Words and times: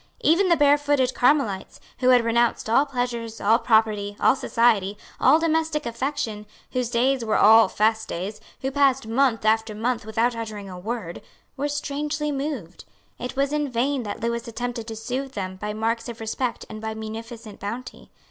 Even 0.21 0.49
the 0.49 0.57
barefooted 0.57 1.13
Carmelites, 1.13 1.79
who 1.99 2.09
had 2.09 2.25
renounced 2.25 2.67
all 2.67 2.87
pleasures, 2.87 3.39
all 3.39 3.59
property, 3.59 4.17
all 4.19 4.35
society, 4.35 4.97
all 5.19 5.37
domestic 5.37 5.85
affection, 5.85 6.47
whose 6.71 6.89
days 6.89 7.23
were 7.23 7.37
all 7.37 7.67
fast 7.67 8.07
days, 8.09 8.41
who 8.63 8.71
passed 8.71 9.05
month 9.05 9.45
after 9.45 9.75
month 9.75 10.03
without 10.03 10.35
uttering 10.35 10.67
a 10.67 10.79
word, 10.79 11.21
were 11.55 11.67
strangely 11.69 12.31
moved. 12.31 12.83
It 13.19 13.35
was 13.35 13.53
in 13.53 13.69
vain 13.71 14.01
that 14.01 14.21
Lewis 14.21 14.47
attempted 14.47 14.87
to 14.87 14.95
soothe 14.95 15.33
them 15.33 15.57
by 15.57 15.71
marks 15.71 16.09
of 16.09 16.19
respect 16.19 16.65
and 16.67 16.81
by 16.81 16.95
munificent 16.95 17.59
bounty. 17.59 18.09